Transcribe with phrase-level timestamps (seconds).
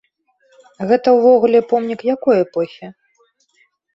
[0.91, 2.85] Гэта ўвогуле помнік якой эпохі?